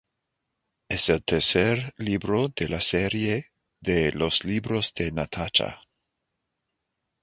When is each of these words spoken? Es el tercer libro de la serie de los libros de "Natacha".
Es 0.89 1.09
el 1.09 1.23
tercer 1.23 1.93
libro 1.97 2.47
de 2.47 2.67
la 2.67 2.81
serie 2.81 3.51
de 3.81 4.11
los 4.13 4.43
libros 4.45 4.95
de 4.95 5.11
"Natacha". 5.11 5.83